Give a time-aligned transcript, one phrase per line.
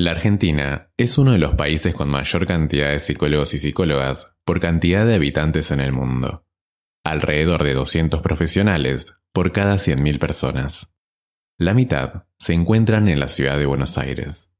[0.00, 4.58] La Argentina es uno de los países con mayor cantidad de psicólogos y psicólogas por
[4.58, 6.46] cantidad de habitantes en el mundo.
[7.04, 10.90] Alrededor de 200 profesionales por cada 100.000 personas.
[11.58, 14.54] La mitad se encuentran en la ciudad de Buenos Aires.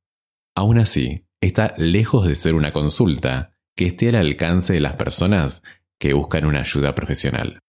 [0.54, 5.62] Aún así, está lejos de ser una consulta que esté al alcance de las personas
[5.98, 7.60] que buscan una ayuda profesional.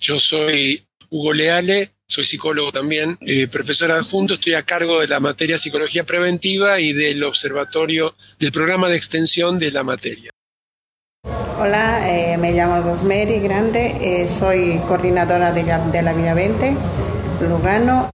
[0.00, 5.20] Yo soy Hugo Leale, soy psicólogo también, eh, profesor adjunto, estoy a cargo de la
[5.20, 10.30] materia psicología preventiva y del observatorio del programa de extensión de la materia.
[11.58, 16.76] Hola, eh, me llamo Rosemary Grande, eh, soy coordinadora de la, de la Villa 20,
[17.48, 18.10] Lugano.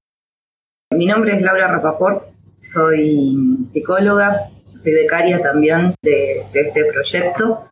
[0.94, 2.30] Mi nombre es Laura Rapaport,
[2.72, 4.50] soy psicóloga,
[4.82, 7.69] soy becaria también de este proyecto.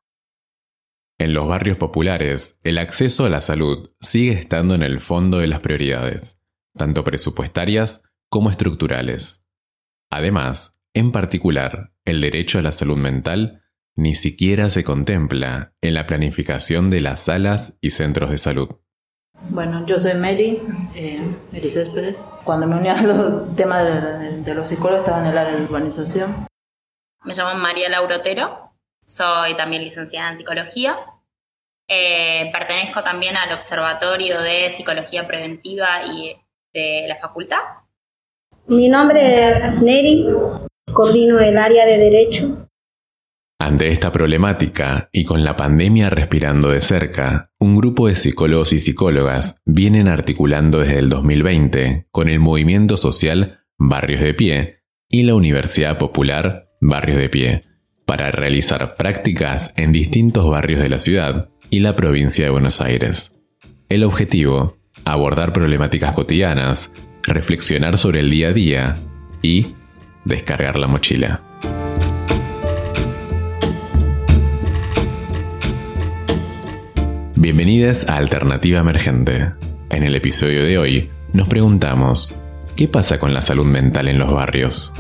[1.21, 5.49] En los barrios populares, el acceso a la salud sigue estando en el fondo de
[5.49, 6.45] las prioridades,
[6.77, 9.45] tanto presupuestarias como estructurales.
[10.11, 13.65] Además, en particular, el derecho a la salud mental
[13.97, 18.69] ni siquiera se contempla en la planificación de las salas y centros de salud.
[19.51, 20.63] Bueno, yo soy Mary,
[20.95, 21.21] eh,
[21.53, 22.27] Mary Céspedes.
[22.45, 26.47] Cuando me uní al tema de, los psicólogos estaba en el área de urbanización.
[27.25, 28.68] Me llamo María Laurotero,
[29.09, 30.97] soy también licenciada en psicología.
[31.89, 36.37] Eh, pertenezco también al Observatorio de Psicología Preventiva y
[36.73, 37.59] de la facultad.
[38.67, 40.27] Mi nombre es Neri,
[40.93, 42.69] coordino el área de Derecho.
[43.59, 48.79] Ante esta problemática y con la pandemia respirando de cerca, un grupo de psicólogos y
[48.79, 55.35] psicólogas vienen articulando desde el 2020 con el movimiento social Barrios de Pie y la
[55.35, 57.68] Universidad Popular Barrios de Pie
[58.09, 63.35] para realizar prácticas en distintos barrios de la ciudad y la provincia de Buenos Aires.
[63.91, 66.91] El objetivo, abordar problemáticas cotidianas,
[67.23, 68.95] reflexionar sobre el día a día
[69.43, 69.75] y
[70.25, 71.43] descargar la mochila.
[77.37, 79.53] Bienvenidas a Alternativa Emergente.
[79.91, 82.35] En el episodio de hoy nos preguntamos,
[82.75, 84.95] ¿qué pasa con la salud mental en los barrios?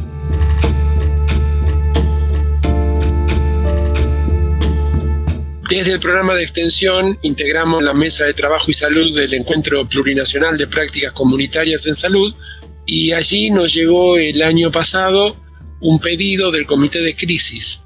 [5.69, 10.56] Desde el programa de extensión integramos la mesa de trabajo y salud del Encuentro Plurinacional
[10.56, 12.34] de Prácticas Comunitarias en Salud
[12.87, 15.37] y allí nos llegó el año pasado
[15.83, 17.83] un pedido del Comité de Crisis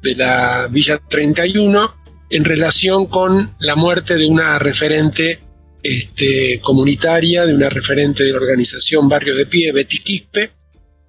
[0.00, 1.94] de la Villa 31
[2.30, 5.38] en relación con la muerte de una referente
[5.82, 10.50] este, comunitaria, de una referente de la organización Barrio de Pie, Betty Quispe.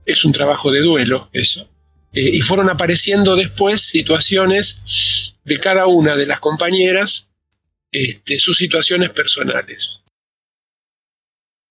[0.06, 1.72] Es un trabajo de duelo eso.
[2.13, 7.29] Eh, y fueron apareciendo después situaciones de cada una de las compañeras,
[7.91, 10.01] este, sus situaciones personales.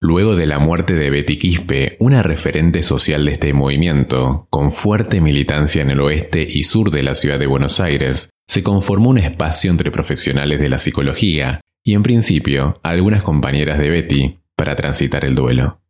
[0.00, 5.20] Luego de la muerte de Betty Quispe, una referente social de este movimiento, con fuerte
[5.20, 9.19] militancia en el oeste y sur de la ciudad de Buenos Aires, se conformó un
[9.19, 15.24] espacio entre profesionales de la psicología y, en principio, algunas compañeras de Betty para transitar
[15.24, 15.81] el duelo.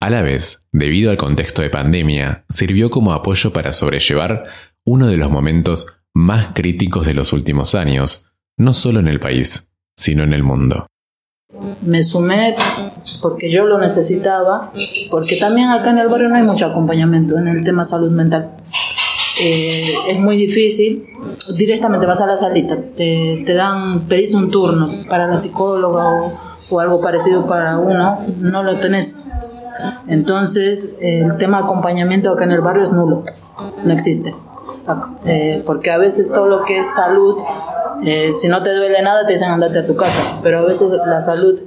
[0.00, 4.44] A la vez, debido al contexto de pandemia, sirvió como apoyo para sobrellevar
[4.84, 8.26] uno de los momentos más críticos de los últimos años,
[8.56, 10.86] no solo en el país, sino en el mundo.
[11.82, 12.54] Me sumé
[13.20, 14.72] porque yo lo necesitaba,
[15.10, 18.52] porque también acá en el barrio no hay mucho acompañamiento en el tema salud mental.
[19.42, 21.06] Eh, es muy difícil,
[21.56, 26.32] directamente vas a la salita, te, dan, pedís un turno para la psicóloga o,
[26.70, 29.32] o algo parecido para uno, no lo tenés
[30.06, 33.22] entonces, el tema de acompañamiento acá en el barrio es nulo,
[33.84, 34.34] no existe.
[35.26, 37.36] Eh, porque a veces todo lo que es salud,
[38.04, 40.88] eh, si no te duele nada, te dicen andate a tu casa, pero a veces
[41.06, 41.60] la salud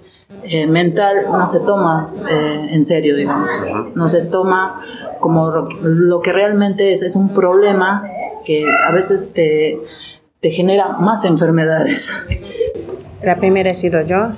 [0.44, 3.52] eh, mental no se toma en serio, digamos.
[3.94, 4.82] No se toma
[5.20, 5.52] como
[5.84, 8.04] lo que realmente es, es un problema
[8.44, 9.80] que a veces te,
[10.40, 12.14] te genera más enfermedades.
[13.22, 14.30] La primera he sido yo,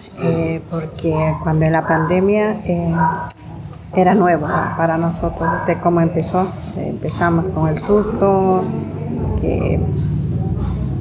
[0.70, 2.60] porque cuando en la pandemia
[3.96, 6.48] era nuevo para nosotros, de cómo empezó.
[6.78, 8.64] Empezamos con el susto,
[9.40, 9.80] que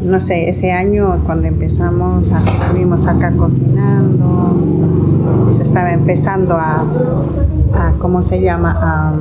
[0.02, 4.52] no sé, ese año cuando empezamos, estuvimos acá cocinando,
[5.56, 6.84] se estaba empezando a,
[7.98, 8.76] ¿cómo se llama?
[8.78, 9.14] A,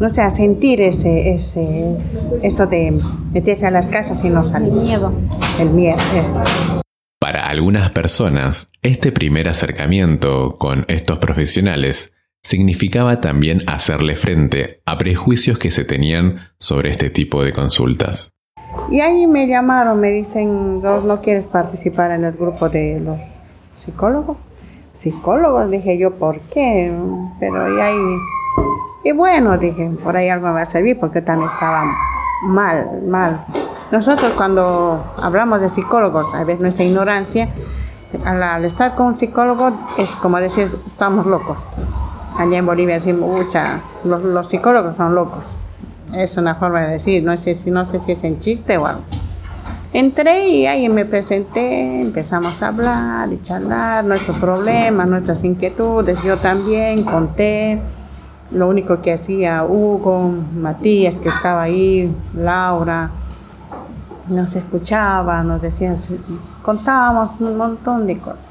[0.00, 1.94] no sé, a sentir ese, ese,
[2.42, 2.98] eso de
[3.32, 4.72] meterse a las casas y no salir.
[4.72, 5.12] El miedo.
[5.58, 6.40] El miedo, eso.
[7.20, 15.58] Para algunas personas, este primer acercamiento con estos profesionales significaba también hacerle frente a prejuicios
[15.58, 18.30] que se tenían sobre este tipo de consultas.
[18.90, 23.20] Y ahí me llamaron, me dicen, ¿vos no quieres participar en el grupo de los
[23.72, 24.36] psicólogos?
[24.92, 26.92] Psicólogos, dije yo, ¿por qué?
[27.38, 27.98] Pero ahí
[29.04, 31.84] Y bueno, dije, por ahí algo me va a servir porque también estaba
[32.42, 33.44] mal, mal.
[33.90, 37.48] Nosotros cuando hablamos de psicólogos, a veces nuestra ignorancia,
[38.24, 41.68] al, estar con un psicólogo es como decir, estamos locos.
[42.40, 45.58] Allá en Bolivia decimos, mucha, los, psicólogos son locos.
[46.14, 48.86] Es una forma de decir, no sé, si, no sé si es en chiste o
[48.86, 49.02] algo.
[49.92, 56.22] Entré y ahí me presenté, empezamos a hablar y charlar nuestros problemas, nuestras inquietudes.
[56.22, 57.78] Yo también conté
[58.52, 63.10] lo único que hacía Hugo, Matías, que estaba ahí, Laura,
[64.28, 65.94] nos escuchaba, nos decían,
[66.62, 68.49] contábamos un montón de cosas.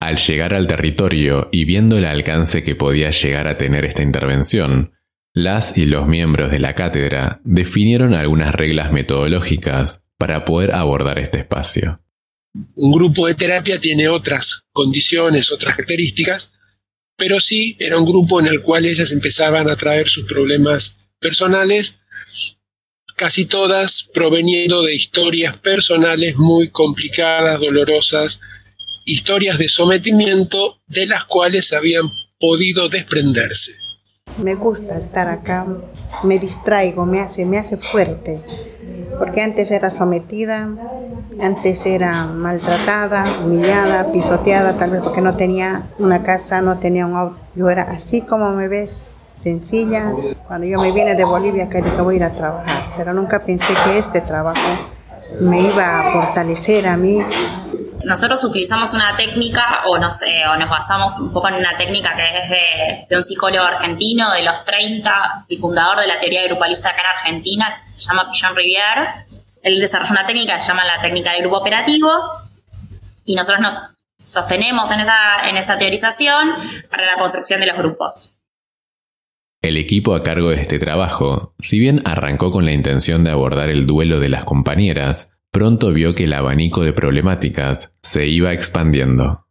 [0.00, 4.92] Al llegar al territorio y viendo el alcance que podía llegar a tener esta intervención,
[5.34, 11.38] las y los miembros de la cátedra definieron algunas reglas metodológicas para poder abordar este
[11.38, 12.00] espacio.
[12.74, 16.52] Un grupo de terapia tiene otras condiciones, otras características,
[17.16, 22.00] pero sí era un grupo en el cual ellas empezaban a traer sus problemas personales
[23.18, 28.40] casi todas proveniendo de historias personales muy complicadas, dolorosas,
[29.08, 32.08] historias de sometimiento de las cuales habían
[32.38, 33.72] podido desprenderse.
[34.36, 35.66] Me gusta estar acá,
[36.22, 38.38] me distraigo, me hace, me hace fuerte,
[39.18, 40.68] porque antes era sometida,
[41.40, 47.16] antes era maltratada, humillada, pisoteada, tal vez porque no tenía una casa, no tenía un
[47.16, 47.38] auto.
[47.54, 50.12] Yo era así como me ves, sencilla.
[50.46, 53.40] Cuando yo me vine de Bolivia, que dije voy a ir a trabajar, pero nunca
[53.40, 54.60] pensé que este trabajo
[55.40, 57.20] me iba a fortalecer a mí.
[58.08, 62.16] Nosotros utilizamos una técnica, o no sé, o nos basamos un poco en una técnica
[62.16, 66.88] que es de, un psicólogo argentino de los 30 y fundador de la teoría grupalista
[66.88, 69.26] acá en Argentina, que se llama Pillon Rivière.
[69.62, 72.08] Él desarrolló una técnica que se llama la técnica de grupo operativo,
[73.26, 73.78] y nosotros nos
[74.18, 76.48] sostenemos en esa, en esa teorización
[76.90, 78.38] para la construcción de los grupos.
[79.60, 83.68] El equipo a cargo de este trabajo, si bien arrancó con la intención de abordar
[83.68, 89.44] el duelo de las compañeras, pronto vio que el abanico de problemáticas se iba expandiendo.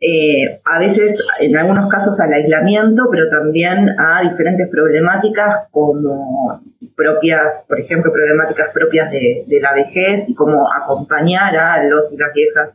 [0.00, 6.60] Eh, a veces, en algunos casos, al aislamiento, pero también a diferentes problemáticas como
[6.94, 12.16] propias, por ejemplo, problemáticas propias de, de la vejez y cómo acompañar a los y
[12.16, 12.70] las viejas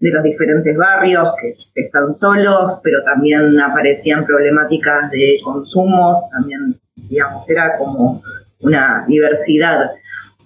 [0.00, 7.48] de los diferentes barrios que están solos, pero también aparecían problemáticas de consumos, también, digamos,
[7.48, 8.22] era como
[8.60, 9.92] una diversidad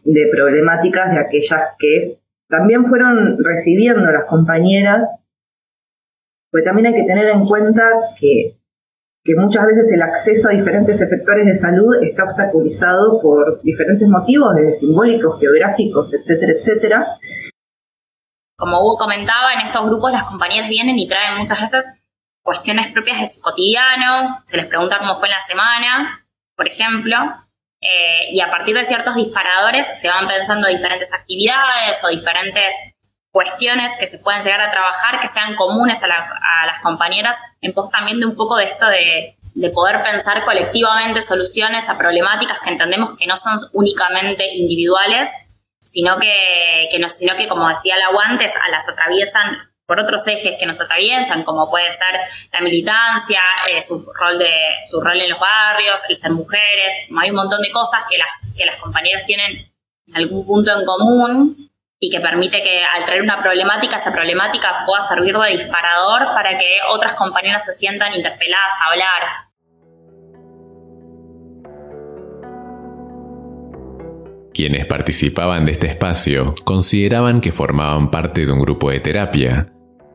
[0.07, 2.19] de problemáticas de aquellas que
[2.49, 5.09] también fueron recibiendo las compañeras,
[6.51, 7.83] pues también hay que tener en cuenta
[8.19, 8.57] que,
[9.25, 14.55] que muchas veces el acceso a diferentes efectores de salud está obstaculizado por diferentes motivos,
[14.55, 17.07] desde simbólicos, geográficos, etcétera, etcétera,
[18.57, 21.85] como Hugo comentaba, en estos grupos las compañeras vienen y traen muchas veces
[22.43, 26.27] cuestiones propias de su cotidiano, se les pregunta cómo fue la semana,
[26.57, 27.17] por ejemplo,
[27.89, 32.75] eh, y a partir de ciertos disparadores se van pensando diferentes actividades o diferentes
[33.31, 36.09] cuestiones que se pueden llegar a trabajar que sean comunes a,
[36.67, 41.23] las compañeras en pos también de un poco de esto de, de poder pensar colectivamente
[41.23, 45.49] soluciones a problemáticas que entendemos que no son únicamente individuales,
[45.81, 50.67] sino que, sino que como decía la Guantes, a las atraviesan por otros ejes que
[50.67, 52.21] nos atraviesan, como puede ser
[52.53, 53.41] la militancia,
[53.71, 54.51] eh, su, rol de,
[54.89, 58.29] su rol en los barrios, el ser mujeres, hay un montón de cosas que las,
[58.57, 59.73] que las compañeras tienen
[60.13, 61.57] algún punto en común
[61.99, 66.59] y que permite que al traer una problemática, esa problemática pueda servir de disparador para
[66.59, 69.47] que otras compañeras se sientan interpeladas a hablar.
[74.53, 79.67] Quienes participaban de este espacio consideraban que formaban parte de un grupo de terapia,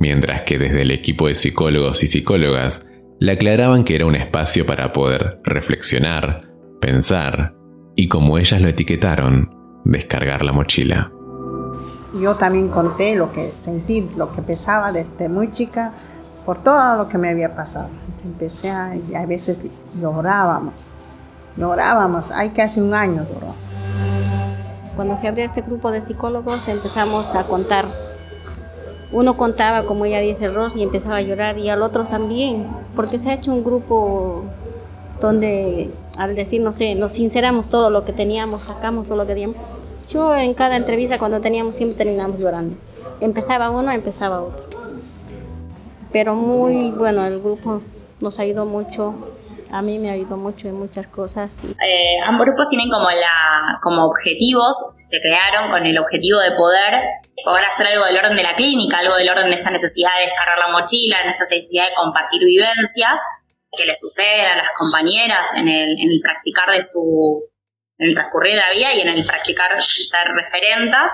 [0.01, 2.87] mientras que desde el equipo de psicólogos y psicólogas
[3.19, 6.41] le aclaraban que era un espacio para poder reflexionar,
[6.81, 7.55] pensar
[7.95, 9.55] y, como ellas lo etiquetaron,
[9.85, 11.11] descargar la mochila.
[12.19, 15.93] Yo también conté lo que sentí, lo que pesaba desde muy chica
[16.47, 17.89] por todo lo que me había pasado.
[18.25, 19.61] Empecé a, y a veces
[20.01, 20.73] llorábamos,
[21.55, 23.53] llorábamos, hay casi un año duró
[24.95, 28.10] cuando se abrió este grupo de psicólogos empezamos a contar.
[29.11, 33.19] Uno contaba, como ella dice, Ross, y empezaba a llorar, y al otro también, porque
[33.19, 34.43] se ha hecho un grupo
[35.19, 39.33] donde al decir, no sé, nos sinceramos todo lo que teníamos, sacamos todo lo que
[39.33, 39.57] teníamos.
[40.09, 42.75] Yo en cada entrevista cuando teníamos siempre terminamos llorando.
[43.19, 44.65] Empezaba uno, empezaba otro.
[46.11, 47.81] Pero muy bueno, el grupo
[48.19, 49.15] nos ayudó mucho
[49.71, 51.63] a mí me ayudado mucho en muchas cosas.
[51.63, 56.93] Eh, ambos grupos tienen como, la, como objetivos, se crearon con el objetivo de poder,
[57.43, 60.25] poder hacer algo del orden de la clínica, algo del orden de esta necesidad de
[60.25, 63.19] descargar la mochila, en esta necesidad de compartir vivencias,
[63.71, 67.41] que le suceden a las compañeras en el, practicar de su,
[67.97, 71.11] en el transcurrir de la vida y en el practicar ser referentes.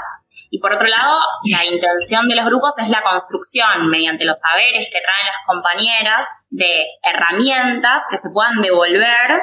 [0.49, 4.87] Y por otro lado, la intención de los grupos es la construcción mediante los saberes
[4.91, 9.41] que traen las compañeras de herramientas que se puedan devolver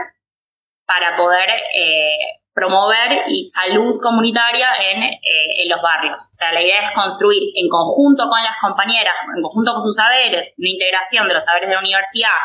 [0.86, 5.18] para poder eh, promover y salud comunitaria en, eh,
[5.62, 6.28] en, los barrios.
[6.30, 9.96] O sea, la idea es construir en conjunto con las compañeras, en conjunto con sus
[9.96, 12.38] saberes, una integración de los saberes de la universidad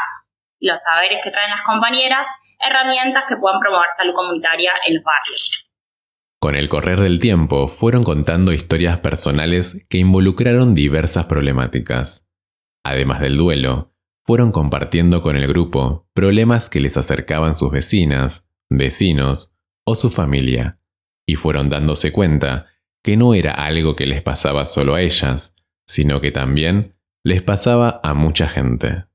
[0.60, 2.28] los saberes que traen las compañeras,
[2.60, 5.66] herramientas que puedan promover salud comunitaria en los barrios.
[6.42, 12.28] Con el correr del tiempo fueron contando historias personales que involucraron diversas problemáticas.
[12.86, 13.94] Además del duelo,
[14.26, 19.59] fueron compartiendo con el grupo problemas que les acercaban sus vecinas, vecinos
[19.90, 20.80] o su familia,
[21.28, 22.68] y fueron dándose cuenta
[23.04, 25.56] que no era algo que les pasaba solo a ellas,
[25.88, 29.06] sino que también les pasaba a mucha gente.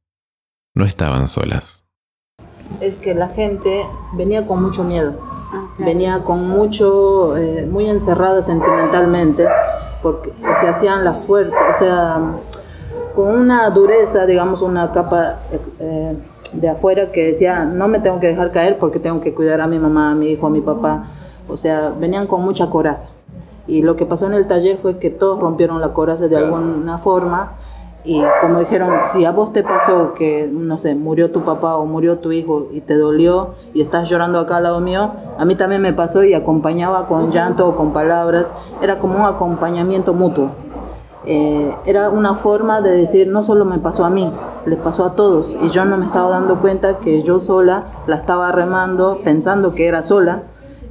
[0.74, 1.88] No estaban solas.
[2.80, 5.20] Es que la gente venía con mucho miedo,
[5.78, 9.46] venía con mucho, eh, muy encerrada sentimentalmente,
[10.02, 12.36] porque se hacían la fuerte, o sea,
[13.14, 15.38] con una dureza, digamos, una capa
[15.78, 16.16] eh,
[16.54, 19.66] de afuera que decía, no me tengo que dejar caer porque tengo que cuidar a
[19.66, 21.06] mi mamá, a mi hijo, a mi papá.
[21.49, 23.08] O sea, venían con mucha coraza.
[23.66, 26.99] Y lo que pasó en el taller fue que todos rompieron la coraza de alguna
[26.99, 27.52] forma.
[28.04, 31.87] Y como dijeron, si a vos te pasó que, no sé, murió tu papá o
[31.87, 35.54] murió tu hijo y te dolió y estás llorando acá al lado mío, a mí
[35.54, 38.52] también me pasó y acompañaba con llanto o con palabras.
[38.82, 40.50] Era como un acompañamiento mutuo.
[41.26, 44.30] Eh, era una forma de decir, no solo me pasó a mí,
[44.66, 45.56] le pasó a todos.
[45.62, 49.86] Y yo no me estaba dando cuenta que yo sola la estaba remando pensando que
[49.86, 50.42] era sola,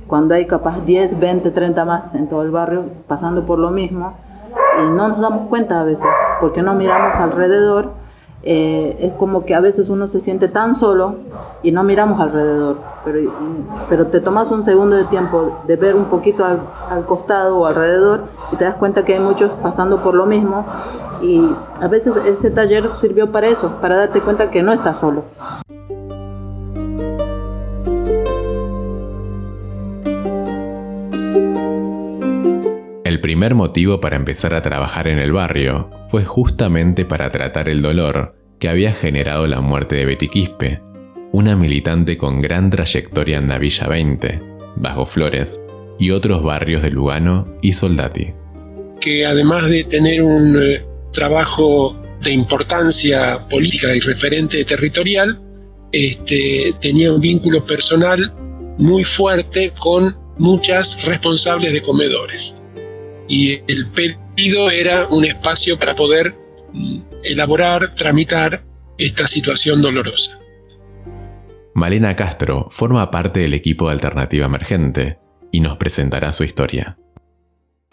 [0.07, 4.13] cuando hay capaz 10, 20, 30 más en todo el barrio pasando por lo mismo.
[4.79, 6.09] Y no nos damos cuenta a veces,
[6.39, 7.91] porque no miramos alrededor
[8.45, 11.15] eh, es como que a veces uno se siente tan solo
[11.61, 13.31] y no miramos alrededor, pero,
[13.87, 16.59] pero te tomas un segundo de tiempo de ver un poquito al,
[16.89, 20.65] al, costado o alrededor y te das cuenta que hay muchos pasando por lo mismo
[21.21, 25.23] y a veces ese taller sirvió para eso, para darte cuenta que no estás solo.
[33.13, 37.83] El primer motivo para empezar a trabajar en el barrio fue justamente para tratar el
[37.83, 40.81] dolor que había generado la muerte de Betty Quispe,
[41.31, 44.41] una militante con gran trayectoria en la Villa 20,
[44.77, 45.61] Bajo Flores
[45.99, 48.33] y otros barrios de Lugano y Soldati.
[48.99, 55.39] Que además de tener un eh, trabajo de importancia política y referente territorial,
[55.91, 58.33] este, tenía un vínculo personal
[58.79, 62.55] muy fuerte con muchas responsables de comedores
[63.27, 66.33] y el pedido era un espacio para poder
[66.73, 68.63] mm, elaborar, tramitar
[68.97, 70.39] esta situación dolorosa.
[71.73, 75.17] Malena Castro forma parte del equipo de Alternativa Emergente
[75.51, 76.97] y nos presentará su historia.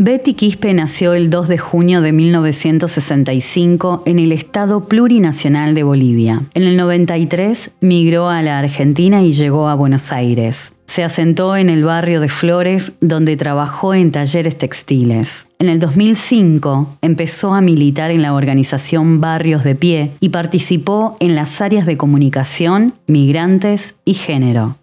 [0.02, 6.40] Betty Quispe nació el 2 de junio de 1965 en el Estado Plurinacional de Bolivia.
[6.54, 10.72] En el 93 migró a la Argentina y llegó a Buenos Aires.
[10.90, 15.46] Se asentó en el barrio de Flores, donde trabajó en talleres textiles.
[15.60, 21.36] En el 2005 empezó a militar en la organización Barrios de Pie y participó en
[21.36, 24.74] las áreas de comunicación, migrantes y género.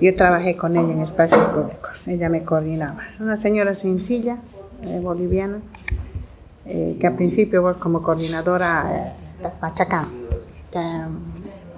[0.00, 3.08] Yo trabajé con ella en espacios públicos, ella me coordinaba.
[3.18, 4.36] Una señora sencilla,
[4.84, 5.58] eh, boliviana,
[6.66, 10.06] eh, que al principio vos como coordinadora eh, las machacan.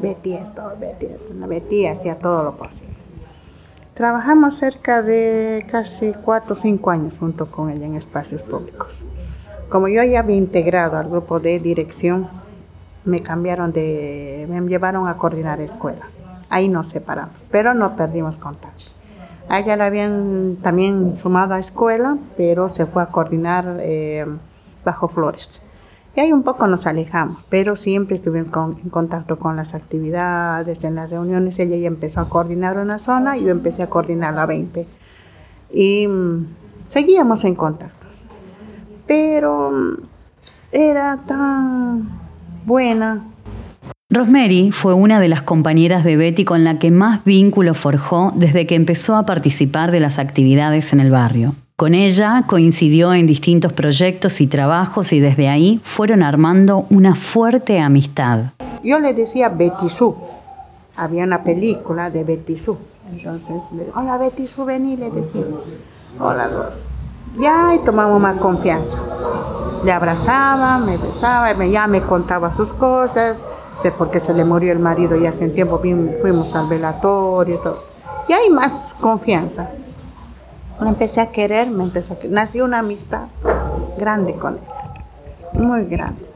[0.03, 3.00] Betty esto, Betty esto, Betty hacía todo lo posible.
[4.01, 9.03] Trabajamos cerca de casi cuatro o cinco años junto con ella en espacios públicos.
[9.69, 12.27] Como yo ya había integrado al grupo de dirección,
[13.05, 16.07] me cambiaron de, me llevaron a coordinar escuela.
[16.49, 18.85] Ahí nos separamos, pero no perdimos contacto.
[19.51, 24.25] A ella la habían también sumado a escuela, pero se fue a coordinar eh,
[24.83, 25.61] bajo flores.
[26.15, 30.97] Y ahí un poco nos alejamos, pero siempre estuve en, contacto con las actividades, en
[30.97, 31.59] las reuniones.
[31.61, 34.87] Ella ya empezó a coordinar una zona y yo empecé a coordinar la 20.
[35.73, 36.47] Y mm,
[36.89, 38.23] seguíamos en contactos.
[39.07, 39.95] Pero mm,
[40.73, 42.09] era tan
[42.67, 43.25] buena.
[44.13, 48.67] Rosemary fue una de las compañeras de Betty con la que más vínculo forjó desde
[48.67, 51.55] que empezó a participar de las actividades en el barrio.
[51.81, 57.81] Con ella coincidió en distintos proyectos y trabajos y desde ahí fueron armando una fuerte
[57.81, 58.53] amistad.
[58.85, 60.13] Yo le decía Betty Sue.
[60.95, 62.77] Había una película de Betty Sue.
[63.11, 63.63] Entonces,
[63.95, 65.41] hola Betty Sue, vení, le decía.
[66.19, 66.85] Hola Ros.
[67.39, 68.99] Ya y tomamos más confianza.
[69.83, 73.43] le abrazaba, me besaba, ya me contaba sus cosas,
[73.75, 75.81] sé por qué se le murió el marido y hace un tiempo
[76.21, 77.83] fuimos al velatorio y todo.
[78.29, 79.71] Y hay más confianza.
[80.81, 83.29] Me empecé a querer, me empecé a nació una amistad
[83.99, 86.31] grande con él, muy grande.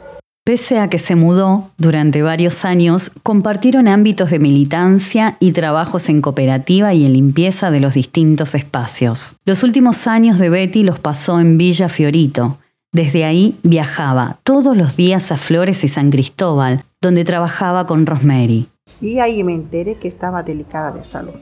[0.46, 6.20] Pese a que se mudó, durante varios años compartieron ámbitos de militancia y trabajos en
[6.20, 9.36] cooperativa y en limpieza de los distintos espacios.
[9.46, 12.58] Los últimos años de Betty los pasó en Villa Fiorito.
[12.92, 18.66] Desde ahí viajaba todos los días a Flores y San Cristóbal, donde trabajaba con Rosemary.
[19.00, 21.32] Y ahí me enteré que estaba delicada de salud.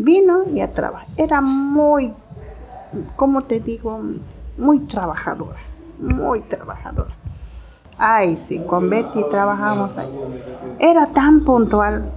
[0.00, 1.08] Vino y a trabajar.
[1.16, 2.12] Era muy,
[3.16, 4.00] ¿cómo te digo?
[4.56, 5.58] Muy trabajadora,
[5.98, 7.18] muy trabajadora
[7.98, 10.08] Ay, sí, con Betty trabajamos ahí.
[10.78, 12.12] Era tan puntual.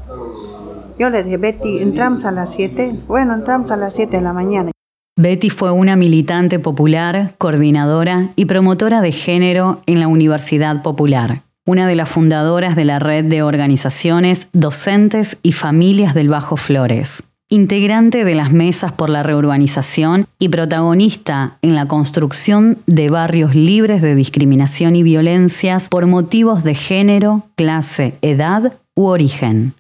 [1.00, 3.00] Yo le dije, Betty, entramos a las 7.
[3.08, 4.72] Bueno, entramos a las 7 de la mañana.
[5.18, 11.88] Betty fue una militante popular, coordinadora y promotora de género en la Universidad Popular, una
[11.88, 18.24] de las fundadoras de la red de organizaciones, docentes y familias del Bajo Flores integrante
[18.24, 24.16] de las mesas por la reurbanización y protagonista en la construcción de barrios libres de
[24.16, 29.74] discriminación y violencias por motivos de género, clase, edad u origen.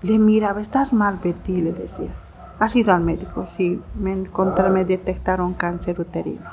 [0.00, 2.14] Le miraba, estás mal, Betty, le decía.
[2.58, 3.44] ¿Has ido al médico?
[3.44, 6.52] Sí, me encontré, me detectaron cáncer uterino.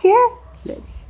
[0.00, 0.14] ¿Qué?
[0.64, 1.04] Le dije.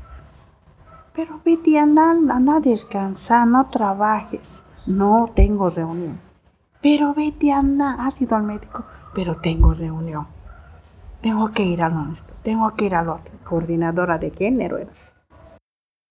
[1.14, 4.58] Pero Betty, anda, anda a descansar, no trabajes.
[4.86, 6.29] No tengo reunión.
[6.82, 10.26] Pero Betty, anda, has ido al médico, pero tengo reunión.
[11.20, 13.34] Tengo que ir al nuestro, tengo que ir al otro.
[13.44, 14.90] Coordinadora de género era.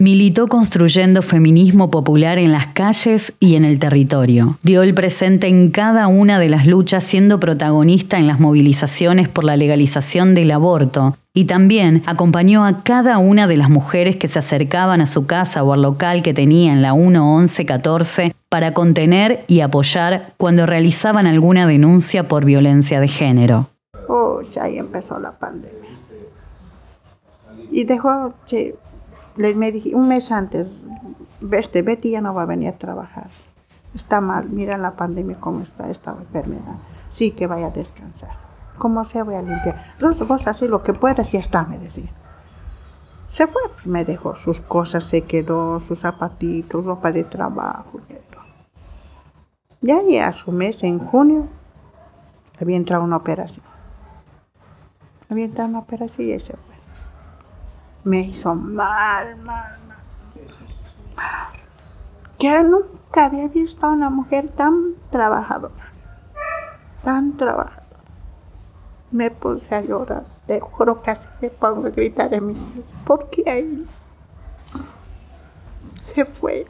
[0.01, 4.57] Militó construyendo feminismo popular en las calles y en el territorio.
[4.63, 9.43] Dio el presente en cada una de las luchas siendo protagonista en las movilizaciones por
[9.43, 14.39] la legalización del aborto y también acompañó a cada una de las mujeres que se
[14.39, 19.59] acercaban a su casa o al local que tenía en la 11114 para contener y
[19.59, 23.67] apoyar cuando realizaban alguna denuncia por violencia de género.
[24.07, 25.89] Oh, ya ahí empezó la pandemia.
[27.69, 28.33] Y dejó,
[29.39, 30.81] les me dije un mes antes,
[31.51, 33.29] este, Betty ya no va a venir a trabajar.
[33.95, 36.75] Está mal, mira la pandemia cómo está esta enfermedad.
[37.07, 38.31] Sí, que vaya a descansar.
[38.77, 39.95] Como sea, voy a limpiar.
[39.97, 42.11] Rosa, vos haces lo que puedas y ya está, me decía.
[43.29, 48.01] Se fue, pues me dejó sus cosas, se quedó, sus zapatitos, ropa de trabajo.
[49.79, 51.47] Ya, ya a su mes, en junio,
[52.59, 53.65] había entrado una operación.
[55.29, 56.68] Había entrado una operación y se fue
[58.09, 59.99] me hizo mal, mal, mal.
[62.39, 65.93] Que nunca había visto a una mujer tan trabajadora,
[67.03, 67.85] tan trabajadora.
[69.11, 72.95] Me puse a llorar, te juro casi me pongo a gritar en mi casa.
[73.05, 73.87] ¿Por qué ahí?
[76.01, 76.65] Se fue.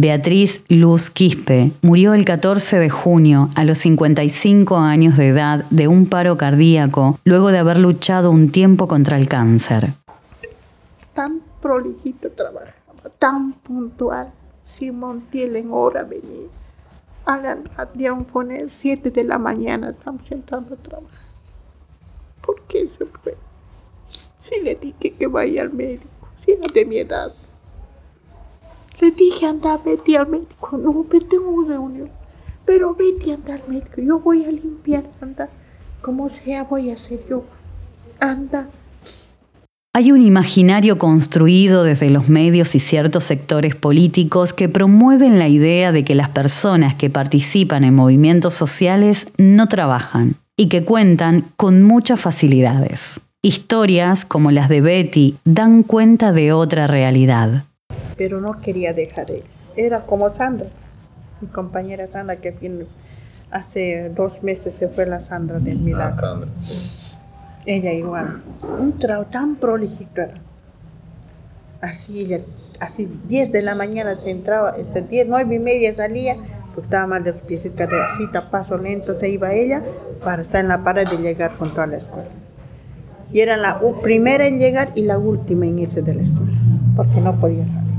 [0.00, 5.88] Beatriz Luz Quispe murió el 14 de junio a los 55 años de edad de
[5.88, 9.88] un paro cardíaco luego de haber luchado un tiempo contra el cáncer.
[11.14, 14.30] Tan prolijito trabajaba, tan puntual.
[14.62, 16.48] Simón tiene hora venir.
[17.24, 17.58] A la
[18.32, 21.10] poner 7 de la mañana estamos entrando a trabajar.
[22.46, 23.36] ¿Por qué se fue?
[24.38, 26.06] Si le dije que vaya al médico,
[26.36, 27.32] si era de mi edad.
[29.00, 30.76] Le dije, anda, vete al médico.
[30.76, 32.10] No, tengo reunión.
[32.64, 34.00] Pero vete, anda al médico.
[34.00, 35.48] Yo voy a limpiar, anda.
[36.00, 37.44] Como sea, voy a hacer yo.
[38.20, 38.68] Anda.
[39.94, 45.92] Hay un imaginario construido desde los medios y ciertos sectores políticos que promueven la idea
[45.92, 51.82] de que las personas que participan en movimientos sociales no trabajan y que cuentan con
[51.82, 53.20] muchas facilidades.
[53.42, 57.64] Historias como las de Betty dan cuenta de otra realidad
[58.18, 59.44] pero no quería dejar ella.
[59.76, 60.66] Era como Sandra,
[61.40, 62.52] mi compañera Sandra que
[63.50, 66.26] hace dos meses se fue la Sandra del Milagro.
[66.26, 66.46] Ah,
[67.64, 68.42] Ella igual,
[68.80, 70.22] un trabajo tan prolijito
[71.80, 72.28] Así,
[72.80, 76.34] así 10 de la mañana se entraba, 10, 9 y media salía,
[76.74, 79.82] pues estaba mal de sus pies de cita, paso lento se iba ella
[80.24, 82.28] para estar en la parada de llegar con toda la escuela.
[83.32, 86.58] Y era la primera en llegar y la última en irse de la escuela,
[86.96, 87.97] porque no podía salir.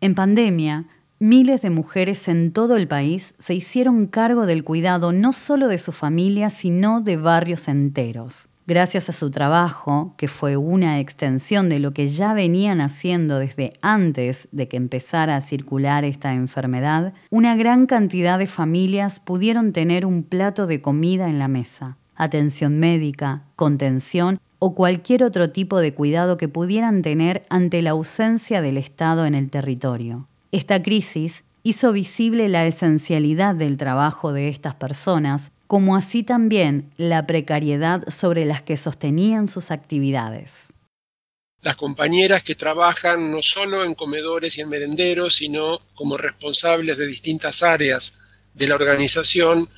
[0.00, 0.86] En pandemia,
[1.18, 5.76] miles de mujeres en todo el país se hicieron cargo del cuidado no solo de
[5.76, 8.48] su familia, sino de barrios enteros.
[8.66, 13.74] Gracias a su trabajo, que fue una extensión de lo que ya venían haciendo desde
[13.82, 20.06] antes de que empezara a circular esta enfermedad, una gran cantidad de familias pudieron tener
[20.06, 21.98] un plato de comida en la mesa.
[22.18, 28.62] atención médica, contención o cualquier otro tipo de cuidado que pudieran tener ante la ausencia
[28.62, 30.28] del Estado en el territorio.
[30.52, 37.26] Esta crisis hizo visible la esencialidad del trabajo de estas personas, como así también la
[37.26, 40.72] precariedad sobre las que sostenían sus actividades.
[41.62, 47.06] Las compañeras que trabajan no solo en comedores y en merenderos, sino como responsables de
[47.06, 48.14] distintas áreas
[48.54, 49.68] de la organización,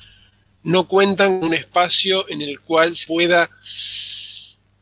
[0.61, 3.49] no cuentan un espacio en el cual se pueda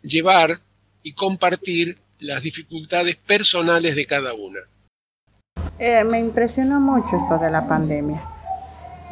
[0.08, 0.60] llevar
[1.04, 4.60] y compartir las dificultades personales de cada una.
[5.80, 8.22] Eh, me impresionó mucho esto de la pandemia.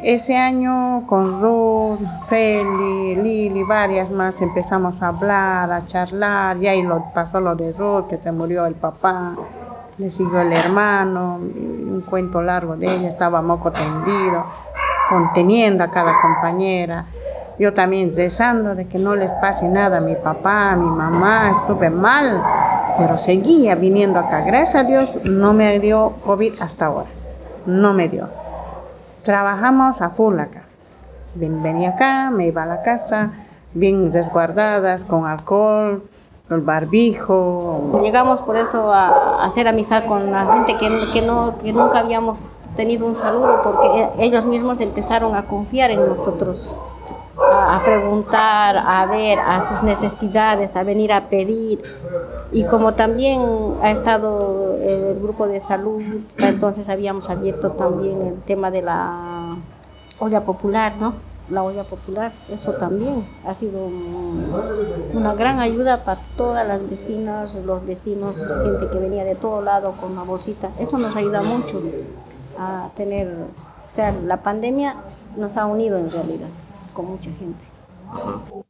[0.02, 6.82] Ese año con Ruth, Feli, Lili, varias más empezamos a hablar, a charlar, y ahí
[6.82, 9.34] lo, pasó lo de Ruth, que se murió el papá,
[9.96, 14.44] le siguió el hermano, un cuento largo de ella, estaba moco tendido,
[15.08, 17.06] conteniendo a cada compañera.
[17.58, 21.50] Yo también rezando de que no les pase nada a mi papá, a mi mamá,
[21.52, 22.42] estuve mal,
[22.98, 24.42] pero seguía viniendo acá.
[24.42, 27.08] Gracias a Dios no me dio COVID hasta ahora,
[27.64, 28.28] no me dio.
[29.22, 30.64] Trabajamos a full acá.
[31.34, 33.32] Venía acá, me iba a la casa,
[33.72, 36.02] bien resguardadas, con alcohol,
[36.48, 38.00] con barbijo.
[38.02, 42.44] Llegamos por eso a, hacer amistad con la gente que, que, no, que nunca habíamos
[42.76, 46.70] tenido un saludo porque ellos mismos empezaron a confiar en nosotros
[47.38, 51.82] a, preguntar, a ver a sus necesidades, a venir a pedir.
[52.52, 53.42] Y como también
[53.82, 56.02] ha estado el grupo de salud,
[56.38, 59.56] entonces habíamos abierto también el tema de la
[60.18, 61.14] olla popular, ¿no?
[61.50, 63.78] La olla popular, eso también ha sido
[65.14, 69.92] una gran ayuda para todas las vecinas, los vecinos, gente que venía de todo lado
[69.92, 70.70] con una bolsita.
[70.80, 71.80] Eso nos ayuda mucho
[72.58, 74.96] a tener, o sea, la pandemia
[75.36, 76.48] nos ha unido en realidad
[77.02, 77.64] mucha gente.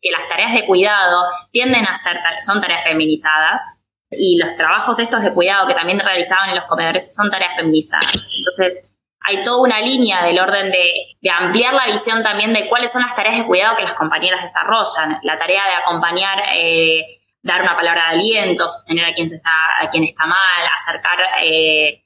[0.01, 5.23] Que las tareas de cuidado tienden a ser, son tareas feminizadas y los trabajos estos
[5.23, 8.07] de cuidado que también realizaban en los comedores son tareas feminizadas.
[8.13, 13.03] Entonces, hay toda una línea del orden de, ampliar la visión también de cuáles son
[13.03, 15.19] las tareas de cuidado que las compañeras desarrollan.
[15.23, 17.05] La tarea de acompañar, eh,
[17.43, 21.19] dar una palabra de aliento, sostener a quien, se está, a quien está mal, acercar
[21.43, 22.06] eh,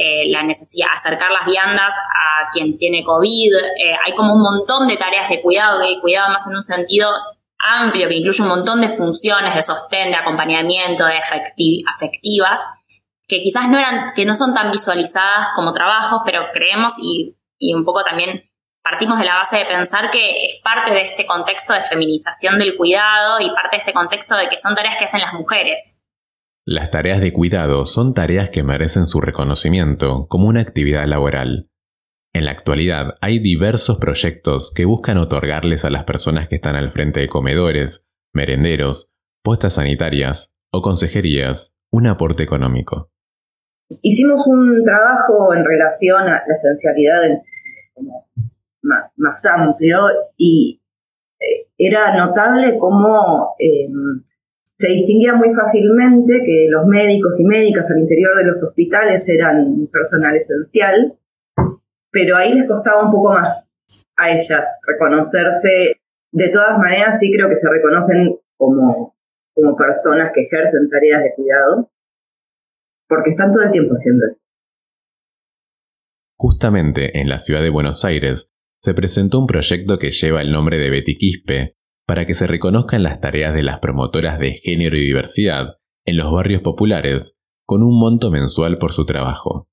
[0.00, 3.52] eh, la necesidad, acercar las viandas a quien tiene COVID.
[3.82, 7.10] Eh, hay como un montón de tareas de cuidado, que cuidado más en un sentido
[7.58, 12.68] amplio, que incluye un montón de funciones de sostén, de acompañamiento, de afectivas,
[13.26, 17.74] que quizás no, eran, que no son tan visualizadas como trabajos, pero creemos y, y
[17.74, 18.48] un poco también
[18.80, 22.76] partimos de la base de pensar que es parte de este contexto de feminización del
[22.76, 25.97] cuidado y parte de este contexto de que son tareas que hacen las mujeres.
[26.70, 31.70] Las tareas de cuidado son tareas que merecen su reconocimiento como una actividad laboral.
[32.34, 36.90] En la actualidad hay diversos proyectos que buscan otorgarles a las personas que están al
[36.90, 43.12] frente de comedores, merenderos, postas sanitarias o consejerías un aporte económico.
[44.02, 47.44] Hicimos un trabajo en relación a la esencialidad
[48.82, 50.00] más, amplio
[50.36, 50.82] y
[51.40, 54.27] eh, era notable cómo em,
[54.78, 59.88] se distinguía muy fácilmente que los médicos y médicas al interior de los hospitales eran
[59.92, 61.18] personal esencial,
[62.12, 63.66] pero ahí les costaba un poco más
[64.16, 66.00] a ellas reconocerse.
[66.30, 69.16] De todas maneras, sí creo que se reconocen como,
[69.54, 71.90] como personas que ejercen tareas de cuidado,
[73.08, 74.40] porque están todo el tiempo haciendo eso.
[76.38, 80.78] Justamente en la ciudad de Buenos Aires se presentó un proyecto que lleva el nombre
[80.78, 81.77] de Betty Quispe,
[82.08, 85.74] para que se reconozcan las tareas de las promotoras de género y diversidad
[86.06, 89.68] en los barrios populares con un monto mensual por su trabajo.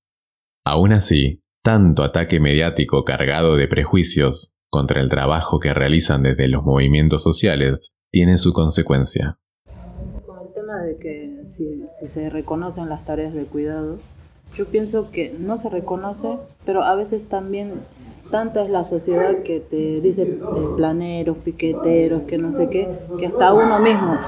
[0.62, 6.62] Aún así, tanto ataque mediático cargado de prejuicios contra el trabajo que realizan desde los
[6.62, 9.38] movimientos sociales tiene su consecuencia.
[10.26, 13.98] Con el tema de que si, si se reconocen las tareas de cuidado,
[14.54, 17.80] yo pienso que no se reconoce, pero a veces también
[18.30, 20.40] tanta es la sociedad que te dice eh,
[20.76, 24.18] planeros, piqueteros, que no sé qué, que hasta uno mismo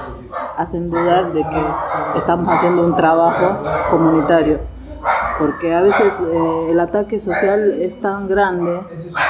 [0.57, 3.57] hacen dudar de que estamos haciendo un trabajo
[3.89, 4.59] comunitario.
[5.37, 8.81] Porque a veces eh, el ataque social es tan grande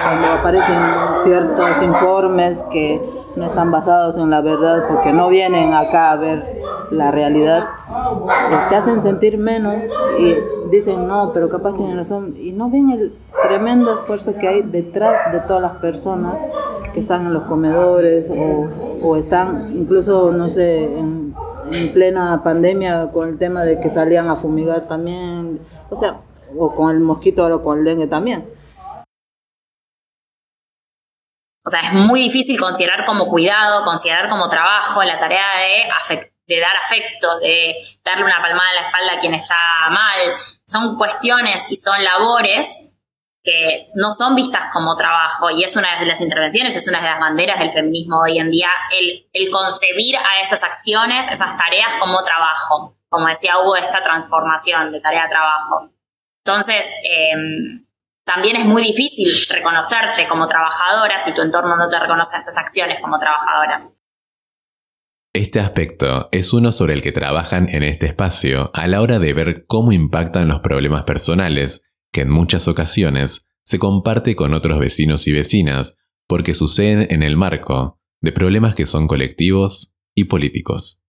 [0.03, 0.81] cuando aparecen
[1.23, 2.99] ciertos informes que
[3.35, 7.67] no están basados en la verdad porque no vienen acá a ver la realidad,
[8.49, 9.83] eh, te hacen sentir menos
[10.19, 10.35] y
[10.71, 15.31] dicen no, pero capaz tienen razón y no ven el tremendo esfuerzo que hay detrás
[15.31, 16.47] de todas las personas
[16.93, 21.35] que están en los comedores o, están incluso, no sé, en,
[21.71, 26.21] en plena pandemia con el tema de que salían a fumigar también, o sea,
[26.57, 28.59] o con el mosquito o con el dengue también
[31.65, 36.59] O sea, es muy difícil considerar como cuidado, considerar como trabajo la tarea de, de
[36.59, 39.55] dar afecto, de darle una palmada en la espalda a quien está
[39.91, 40.33] mal.
[40.65, 42.95] Son cuestiones y son labores
[43.43, 47.07] que no son vistas como trabajo y es una de las intervenciones, es una de
[47.07, 52.23] las banderas del feminismo hoy en día, el, concebir a esas acciones, esas tareas como
[52.23, 55.89] trabajo, como decía Hugo, esta transformación de tarea a trabajo.
[56.45, 57.85] Entonces, em,
[58.25, 62.99] también es muy difícil reconocerte como trabajadora si tu entorno no te reconoce esas acciones
[63.01, 63.95] como trabajadoras.
[65.33, 69.33] Este aspecto es uno sobre el que trabajan en este espacio a la hora de
[69.33, 75.27] ver cómo impactan los problemas personales que en muchas ocasiones se comparte con otros vecinos
[75.27, 81.01] y vecinas porque suceden en el marco de problemas que son colectivos y políticos.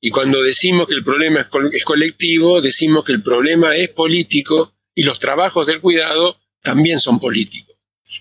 [0.00, 1.40] Y cuando decimos que el problema
[1.72, 7.20] es, colectivo, decimos que el problema es político y los trabajos del cuidado también son
[7.20, 7.76] políticos.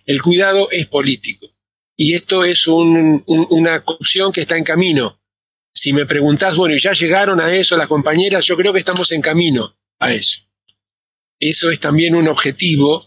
[0.06, 1.48] El cuidado es político.
[1.98, 5.20] Y esto es una opción que está en camino.
[5.74, 8.46] Si me preguntás, bueno, ¿y ya llegaron a eso las compañeras?
[8.46, 10.42] Yo creo que estamos en camino a eso.
[11.42, 13.00] Eso es también un objetivo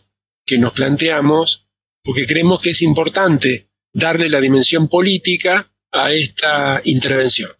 [0.45, 1.71] que nos planteamos
[2.03, 7.51] porque creemos que es importante darle la dimensión política a esta intervención.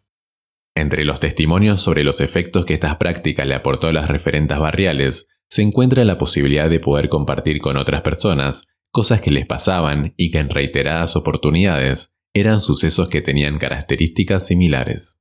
[0.75, 5.29] Entre los testimonios sobre los efectos que estas prácticas le aportó a las referentes barriales,
[5.49, 10.33] se encuentra la posibilidad de poder compartir con otras personas cosas que les pasaban y
[10.33, 15.21] que en reiteradas oportunidades eran sucesos que tenían características similares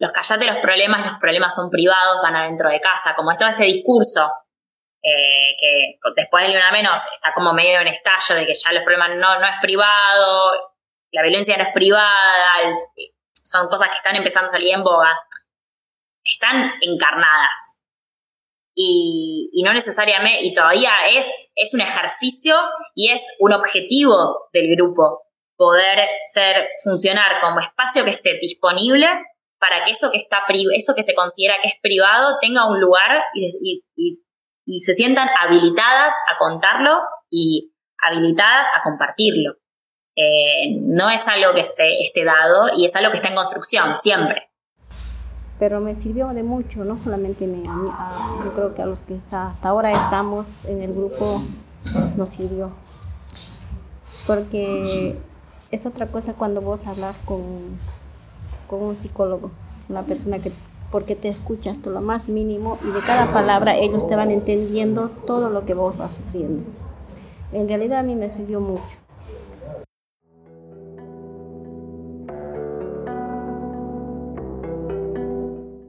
[0.00, 3.50] los callate los problemas, los problemas son privados, van adentro de casa, como es todo
[3.50, 4.28] este discurso
[5.02, 8.82] eh, que después de una menos está como medio en estallo de que ya los
[8.82, 10.52] problemas no, no es privado,
[11.12, 12.70] la violencia no es privada,
[13.42, 15.18] son cosas que están empezando a salir en boga,
[16.24, 17.76] están encarnadas.
[18.74, 22.56] Y, y, no necesariamente, y todavía es, es un ejercicio
[22.94, 25.24] y es un objetivo del grupo
[25.56, 29.06] poder ser, funcionar como espacio que esté disponible
[29.60, 30.42] para que eso que está
[30.74, 33.84] eso que se considera que es privado tenga un lugar y,
[34.80, 39.56] se sientan habilitadas a contarlo y habilitadas a compartirlo.
[40.16, 43.98] Eh, no es algo que se esté dado y es algo que está en construcción
[43.98, 44.48] siempre.
[45.58, 49.14] Pero me sirvió de mucho, no solamente me, a, yo creo que a los que
[49.14, 51.42] está, hasta ahora estamos en el grupo
[52.16, 52.70] nos sirvió.
[54.26, 55.16] Porque
[55.72, 57.76] es otra cosa cuando vos hablas con
[58.70, 59.50] con un psicólogo,
[59.88, 60.52] una persona que
[60.92, 65.08] porque te escuchas hasta lo más mínimo y de cada palabra ellos te van entendiendo
[65.26, 66.62] todo lo que vos vas sufriendo.
[67.52, 68.98] En realidad a mí me sirvió mucho.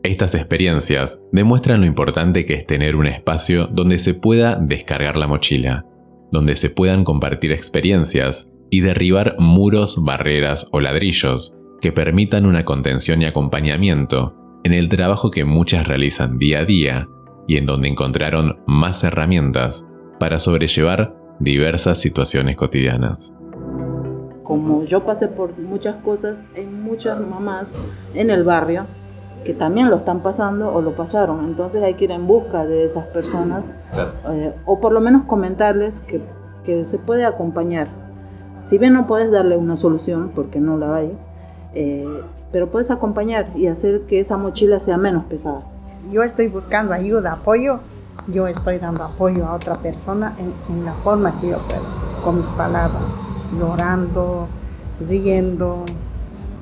[0.03, 5.27] Estas experiencias demuestran lo importante que es tener un espacio donde se pueda descargar la
[5.27, 5.85] mochila,
[6.31, 13.21] donde se puedan compartir experiencias y derribar muros, barreras o ladrillos que permitan una contención
[13.21, 17.09] y acompañamiento en el trabajo que muchas realizan día a día
[17.47, 19.87] y en donde encontraron más herramientas
[20.19, 23.35] para sobrellevar diversas situaciones cotidianas.
[24.43, 27.75] Como yo pasé por muchas cosas, hay muchas mamás
[28.13, 28.85] en el barrio
[29.43, 31.45] que también lo están pasando o lo pasaron.
[31.45, 33.75] Entonces hay que ir en busca de esas personas
[34.29, 36.21] eh, o por lo menos comentarles que,
[36.63, 37.87] que, se puede acompañar.
[38.61, 41.17] Si bien no puedes darle una solución porque no la hay,
[41.73, 45.61] eh, pero puedes acompañar y hacer que esa mochila sea menos pesada.
[46.11, 47.79] Yo estoy buscando ayuda, apoyo,
[48.27, 51.81] yo estoy dando apoyo a otra persona en, la forma que yo puedo,
[52.23, 53.03] con mis palabras,
[53.57, 54.47] llorando,
[55.01, 55.85] siguiendo,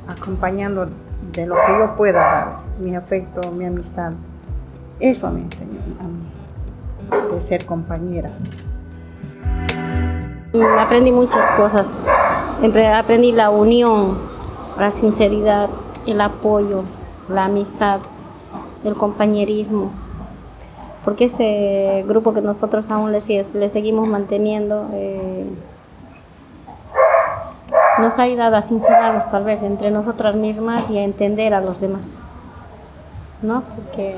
[0.08, 0.90] acompañando
[1.34, 4.14] de lo que yo pueda dar, mi afecto, mi amistad.
[5.00, 8.30] Eso me enseñó a mí, de ser compañera.
[10.80, 12.10] Aprendí muchas cosas,
[12.96, 14.18] aprendí la unión,
[14.80, 15.70] la sinceridad,
[16.06, 16.84] el apoyo,
[17.28, 18.00] la amistad,
[18.84, 19.92] el compañerismo.
[21.04, 25.46] Porque este grupo que nosotros aún le, seguimos manteniendo eh,
[28.00, 31.80] nos ha ayudado a sincerarnos tal vez entre nosotras mismas y a entender a los
[31.80, 32.24] demás.
[33.42, 33.64] ¿No?
[33.76, 34.16] Porque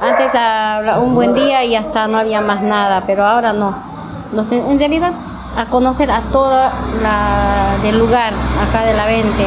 [0.00, 0.32] antes
[1.00, 3.74] un buen día y hasta no había más nada, pero ahora no.
[4.32, 5.12] no sé, en realidad
[5.58, 9.44] a conocer a toda la del lugar, acá de la Vente.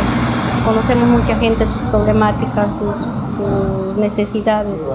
[0.65, 3.39] Conocemos mucha gente, sus problemáticas, sus,
[3.97, 4.86] necesidades,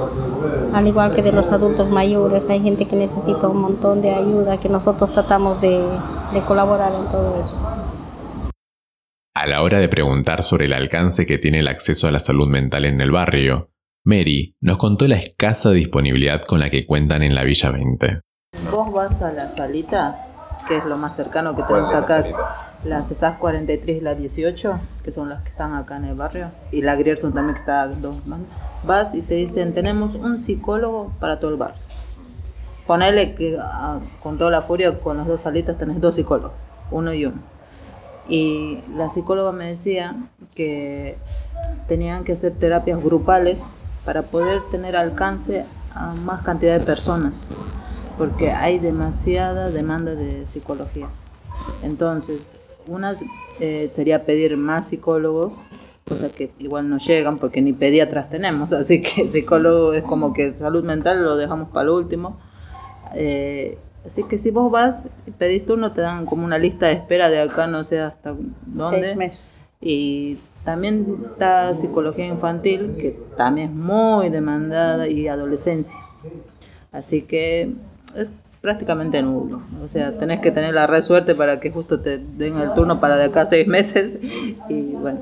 [0.74, 2.50] al igual que de los adultos mayores.
[2.50, 5.82] Hay gente que necesita un montón de ayuda, que nosotros tratamos de,
[6.34, 7.56] de colaborar en todo eso.
[9.34, 12.46] A la hora de preguntar sobre el alcance que tiene el acceso a la salud
[12.46, 13.70] mental en el barrio,
[14.04, 18.20] Mary nos contó la escasa disponibilidad con la que cuentan en la Villa 20.
[18.70, 20.25] Vos vas a la salita
[20.66, 22.24] que es lo más cercano que tenemos acá,
[22.84, 26.50] la CESAS 43 y la 18, que son las que están acá en el barrio,
[26.70, 28.22] y la Grierson también que está a dos
[28.84, 31.80] Vas y te dicen, tenemos un psicólogo para todo el barrio.
[32.86, 36.52] Ponele que ah, con toda la furia, con las dos salitas tenés dos psicólogos,
[36.90, 37.38] uno y uno.
[38.28, 40.14] Y la psicóloga me decía
[40.54, 41.18] que
[41.88, 43.72] tenían que hacer terapias grupales
[44.04, 47.48] para poder tener alcance a más cantidad de personas,
[48.16, 51.08] porque hay demasiada demanda de psicología.
[51.82, 53.14] Entonces, una
[53.60, 55.54] eh, sería pedir más psicólogos,
[56.06, 60.54] cosa que igual no llegan porque ni pediatras tenemos, así que psicólogo es como que
[60.54, 62.38] salud mental lo dejamos para lo último.
[63.14, 66.92] Eh, así que si vos vas y pedís turno, te dan como una lista de
[66.92, 68.34] espera de acá, no sé hasta
[68.66, 69.30] dónde.
[69.80, 75.98] Y también está psicología infantil, que también es muy demandada, y adolescencia.
[76.92, 77.72] Así que
[78.16, 79.62] es prácticamente nulo.
[79.82, 83.00] O sea, tenés que tener la red suerte para que justo te den el turno
[83.00, 84.18] para de acá seis meses.
[84.68, 85.20] Y bueno,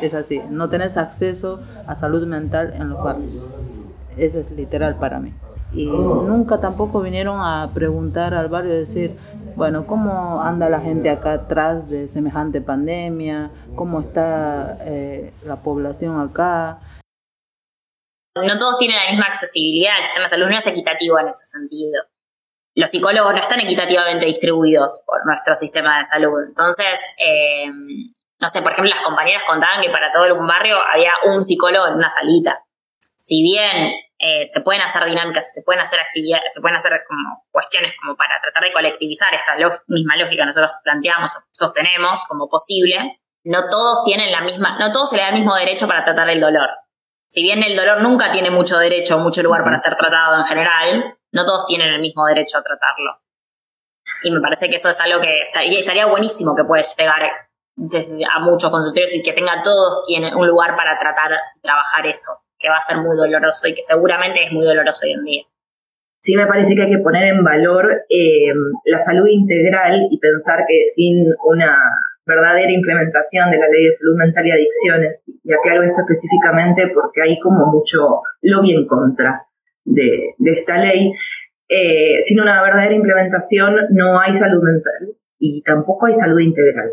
[0.00, 0.40] es así.
[0.50, 3.46] No tenés acceso a salud mental en los barrios.
[4.16, 5.32] Eso es literal para mí.
[5.72, 9.16] Y nunca tampoco vinieron a preguntar al barrio, decir,
[9.56, 13.50] bueno, ¿cómo anda la gente acá atrás de semejante pandemia?
[13.74, 16.78] ¿Cómo está eh, la población acá?
[18.36, 21.44] No todos tienen la misma accesibilidad, el sistema de salud no es equitativo en ese
[21.44, 22.02] sentido.
[22.76, 26.42] Los psicólogos no están equitativamente distribuidos por nuestro sistema de salud.
[26.48, 27.66] Entonces, eh,
[28.40, 31.86] no sé, por ejemplo, las compañeras contaban que para todo un barrio había un psicólogo
[31.86, 32.64] en una salita.
[33.16, 37.44] Si bien eh, se pueden hacer dinámicas, se pueden hacer actividades, se pueden hacer como
[37.50, 39.54] cuestiones como para tratar de colectivizar esta
[39.88, 43.20] misma lógica que nosotros planteamos o sostenemos como posible.
[43.44, 46.28] No todos tienen la misma, no todos se le da el mismo derecho para tratar
[46.30, 46.70] el dolor.
[47.28, 50.44] Si bien el dolor nunca tiene mucho derecho o mucho lugar para ser tratado en
[50.44, 53.18] general, no todos tienen el mismo derecho a tratarlo.
[54.22, 58.40] Y me parece que eso es algo que estaría, estaría buenísimo que puede llegar a
[58.40, 62.80] muchos consultorios y que tenga todos un lugar para tratar trabajar eso que va a
[62.80, 65.42] ser muy doloroso y que seguramente es muy doloroso hoy en día.
[66.22, 68.54] Sí me parece que hay que poner en valor eh,
[68.86, 71.76] la salud integral y pensar que sin una
[72.24, 77.20] verdadera implementación de la ley de salud mental y adicciones, y hago esto específicamente porque
[77.20, 79.42] hay como mucho lobby en contra
[79.84, 81.12] de, esta ley,
[81.68, 86.90] eh, sin una verdadera implementación no hay salud mental y tampoco hay salud integral.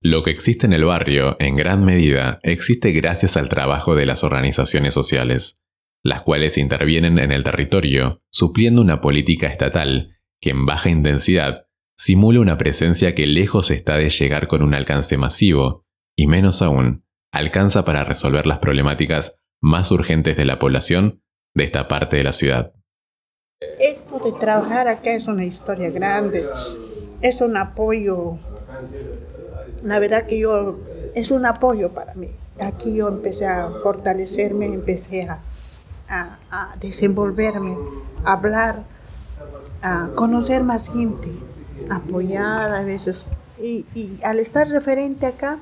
[0.00, 4.22] Lo que existe en el barrio, en gran medida, existe gracias al trabajo de las
[4.22, 5.62] organizaciones sociales,
[6.02, 11.64] las cuales intervienen en el territorio, supliendo una política estatal que en baja intensidad
[11.96, 17.06] simula una presencia que lejos está de llegar con un alcance masivo, y menos aún,
[17.32, 21.23] alcanza para resolver las problemáticas más urgentes de la población
[21.54, 22.72] de esta parte de la ciudad.
[23.78, 26.46] Esto de trabajar acá es una historia grande,
[27.20, 28.38] es un apoyo
[29.84, 30.78] la verdad que yo,
[31.14, 32.30] es un apoyo para mí.
[32.60, 35.40] Aquí yo empecé a fortalecerme, empecé a,
[36.08, 37.76] a, desenvolverme,
[38.24, 38.84] a hablar,
[39.82, 41.28] a conocer más gente,
[41.90, 43.28] apoyar a veces.
[43.58, 45.58] Y, y, al estar referente acá,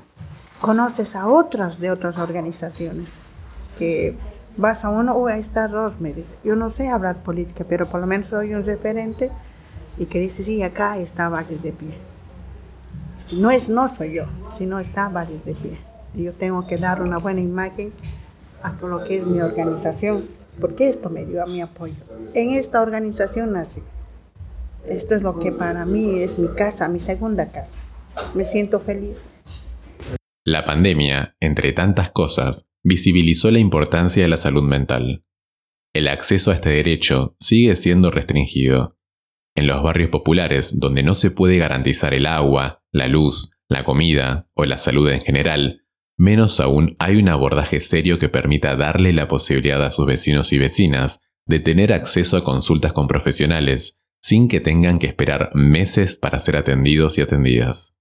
[0.60, 3.14] conoces a otras de otras organizaciones.
[3.78, 4.16] Que
[4.56, 6.24] vas a uno, o oh, ahí está Rosemary.
[6.44, 9.30] Yo no sé hablar política, pero por lo menos soy un referente
[9.98, 12.12] y que dice, sí, acá está Valle de Pie
[13.26, 14.24] si no es, no soy yo,
[14.58, 15.78] si no está varios de pie.
[16.14, 17.92] yo tengo que dar una buena imagen
[18.62, 20.24] a lo que es mi organización,
[20.60, 21.94] porque esto me dio a mi apoyo.
[22.34, 23.82] En esta organización nací.
[24.86, 27.80] Esto es lo que para mí es mi casa, mi segunda casa.
[28.34, 29.28] Me siento feliz.
[30.44, 35.24] La pandemia, entre tantas cosas, visibilizó la importancia de la salud mental.
[35.94, 38.98] El acceso a este derecho sigue siendo restringido.
[39.54, 44.44] En los barrios populares, donde no se puede garantizar el agua, la luz, la comida
[44.54, 45.84] o la salud en general,
[46.18, 50.58] menos aún hay un abordaje serio que permita darle la posibilidad a sus vecinos y
[50.58, 56.38] vecinas de tener acceso a consultas con profesionales sin que tengan que esperar meses para
[56.38, 57.96] ser atendidos y atendidas.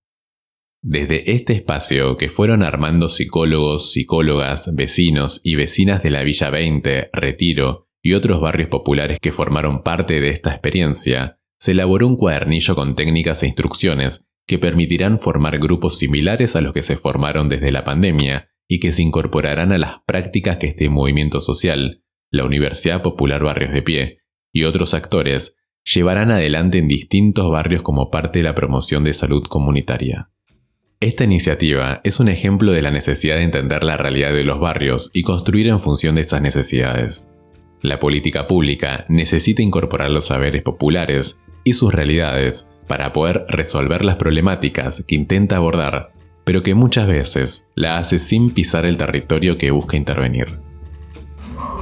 [0.83, 7.11] Desde este espacio que fueron armando psicólogos, psicólogas, vecinos y vecinas de la Villa 20,
[7.13, 12.73] Retiro y otros barrios populares que formaron parte de esta experiencia, se elaboró un cuadernillo
[12.73, 17.71] con técnicas e instrucciones que permitirán formar grupos similares a los que se formaron desde
[17.71, 23.03] la pandemia y que se incorporarán a las prácticas que este movimiento social, la Universidad
[23.03, 24.17] Popular Barrios de Pie
[24.51, 29.43] y otros actores llevarán adelante en distintos barrios como parte de la promoción de salud
[29.43, 30.31] comunitaria.
[31.01, 35.09] Esta iniciativa es un ejemplo de la necesidad de entender la realidad de los barrios
[35.15, 37.27] y construir en función de esas necesidades.
[37.81, 44.17] La política pública necesita incorporar los saberes populares y sus realidades para poder resolver las
[44.17, 46.11] problemáticas que intenta abordar,
[46.43, 50.59] pero que muchas veces la hace sin pisar el territorio que busca intervenir.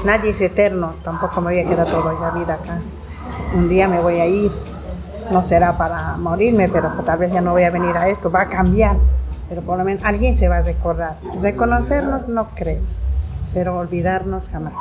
[0.06, 2.82] Nadie es eterno, tampoco me voy a quedar toda la vida acá.
[3.54, 4.50] Un día me voy a ir,
[5.32, 8.42] no será para morirme, pero tal vez ya no voy a venir a esto, va
[8.42, 8.98] a cambiar,
[9.48, 11.18] pero por lo menos alguien se va a recordar.
[11.42, 12.82] Reconocernos no creo,
[13.54, 14.74] pero olvidarnos jamás.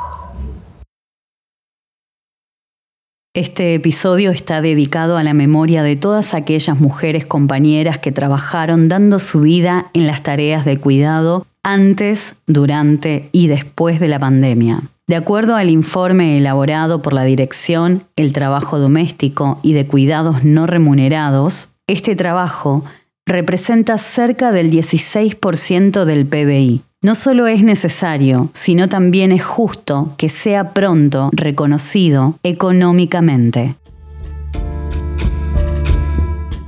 [3.35, 9.19] Este episodio está dedicado a la memoria de todas aquellas mujeres compañeras que trabajaron dando
[9.19, 14.81] su vida en las tareas de cuidado antes, durante y después de la pandemia.
[15.09, 20.67] De acuerdo al informe elaborado por la Dirección El Trabajo Doméstico y de Cuidados No
[20.67, 22.85] Remunerados, este trabajo
[23.25, 30.29] representa cerca del 16% del PBI, no solo es necesario, sino también es justo que
[30.29, 33.73] sea pronto reconocido económicamente.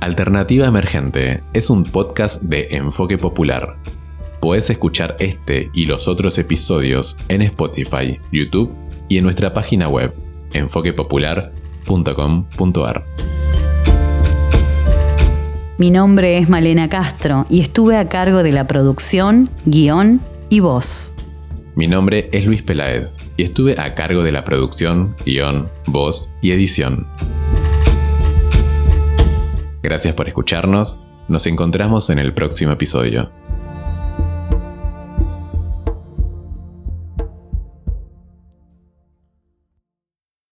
[0.00, 3.76] Alternativa Emergente es un podcast de enfoque popular.
[4.42, 8.74] Puedes escuchar este y los otros episodios en Spotify, YouTube
[9.08, 10.12] y en nuestra página web
[10.52, 13.04] enfoquepopular.com.ar.
[15.78, 21.14] Mi nombre es Malena Castro y estuve a cargo de la producción, guion y voz.
[21.76, 26.50] Mi nombre es Luis Peláez y estuve a cargo de la producción, guion, voz y
[26.50, 27.06] edición.
[29.84, 33.30] Gracias por escucharnos, nos encontramos en el próximo episodio.